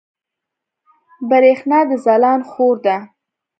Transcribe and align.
برېښنا 1.29 1.79
د 1.89 1.91
ځلاند 2.05 2.43
خور 2.51 2.75
ده 2.85 2.97